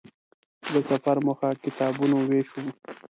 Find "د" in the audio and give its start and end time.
0.73-0.75